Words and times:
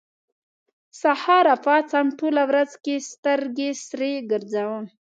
سهار 1.01 1.43
راپاڅم، 1.49 2.07
ټوله 2.19 2.43
ورځ 2.49 2.71
کې 2.83 2.95
سترګې 3.11 3.69
سرې 3.85 4.11
ګرځوم 4.31 4.85